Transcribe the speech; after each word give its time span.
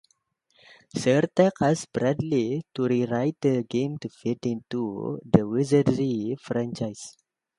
Sir-Tech 0.95 1.53
asked 1.61 1.93
Bradley 1.93 2.63
to 2.73 2.85
rewrite 2.87 3.39
the 3.39 3.61
game 3.61 3.99
to 3.99 4.09
fit 4.09 4.39
into 4.47 5.19
the 5.23 5.47
"Wizardry" 5.47 6.35
franchise. 6.41 7.17